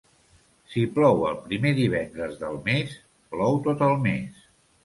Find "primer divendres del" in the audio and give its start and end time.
1.43-2.57